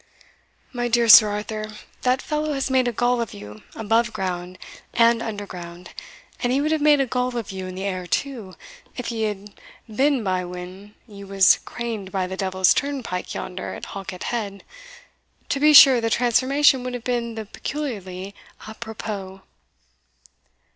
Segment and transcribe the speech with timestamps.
[0.73, 4.57] My dear Sir Arthur, that fellow has made a gull of you above ground
[4.95, 5.91] and under ground,
[6.41, 8.55] and he would have made a gull of you in the air too,
[8.97, 9.53] if he had
[9.87, 14.63] been by when you was craned up the devil's turnpike yonder at Halket head
[15.49, 18.33] to be sure the transformation would have been then peculiarly
[18.67, 19.43] apropos."